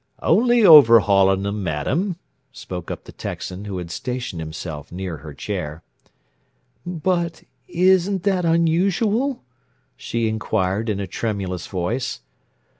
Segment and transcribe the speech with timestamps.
[0.23, 2.15] "Only overhauling them, madam,"
[2.51, 5.83] spoke up the Texan, who had stationed himself near her chair.
[6.83, 9.43] "But isn't that unusual!"
[9.95, 12.21] she inquired in a tremulous voice.